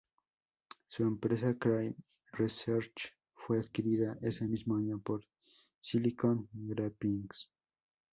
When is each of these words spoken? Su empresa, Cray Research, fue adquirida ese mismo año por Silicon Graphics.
Su 0.87 1.03
empresa, 1.03 1.55
Cray 1.59 1.95
Research, 2.31 3.13
fue 3.35 3.59
adquirida 3.59 4.17
ese 4.23 4.47
mismo 4.47 4.75
año 4.75 4.99
por 4.99 5.23
Silicon 5.79 6.49
Graphics. 6.53 7.51